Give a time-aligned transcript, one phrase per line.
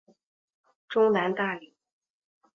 [0.89, 1.73] 中南大羚。